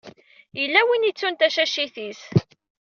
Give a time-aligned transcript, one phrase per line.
[0.59, 2.21] Yella win i yettun tacacit-is.